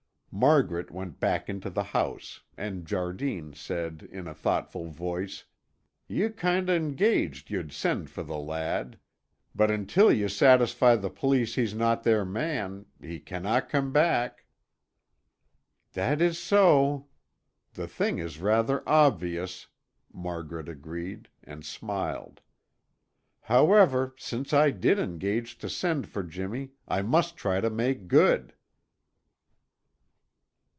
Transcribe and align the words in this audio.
Margaret 0.33 0.91
went 0.91 1.19
back 1.19 1.49
into 1.49 1.69
the 1.69 1.83
house 1.83 2.39
and 2.55 2.87
Jardine 2.87 3.53
said 3.53 4.07
in 4.09 4.27
a 4.29 4.33
thoughtful 4.33 4.85
voice, 4.87 5.43
"Ye 6.07 6.29
kind 6.29 6.69
o' 6.69 6.73
engaged 6.73 7.49
ye'd 7.51 7.73
send 7.73 8.09
for 8.09 8.23
the 8.23 8.37
lad; 8.37 8.97
but 9.53 9.69
until 9.69 10.09
ye 10.09 10.29
satisfy 10.29 10.95
the 10.95 11.09
police 11.09 11.55
he's 11.55 11.73
no' 11.75 11.97
their 11.97 12.23
man, 12.23 12.85
he 13.01 13.19
canna 13.19 13.61
come 13.61 13.91
back." 13.91 14.45
"That 15.91 16.21
is 16.21 16.39
so. 16.39 17.07
The 17.73 17.85
thing 17.89 18.17
is 18.17 18.39
rather 18.39 18.87
obvious," 18.87 19.67
Margaret 20.13 20.69
agreed 20.69 21.27
and 21.43 21.65
smiled. 21.65 22.39
"However, 23.41 24.15
since 24.17 24.53
I 24.53 24.71
did 24.71 24.97
engage 24.97 25.57
to 25.57 25.67
send 25.69 26.07
for 26.07 26.23
Jimmy, 26.23 26.71
I 26.87 27.01
must 27.01 27.35
try 27.35 27.59
to 27.59 27.69
make 27.69 28.07
good." 28.07 28.53